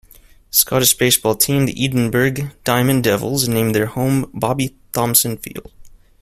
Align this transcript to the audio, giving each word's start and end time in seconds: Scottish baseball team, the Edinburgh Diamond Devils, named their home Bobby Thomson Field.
Scottish 0.49 0.95
baseball 0.95 1.35
team, 1.35 1.67
the 1.67 1.85
Edinburgh 1.85 2.49
Diamond 2.63 3.03
Devils, 3.03 3.47
named 3.47 3.75
their 3.75 3.85
home 3.85 4.31
Bobby 4.33 4.75
Thomson 4.93 5.37
Field. 5.37 5.71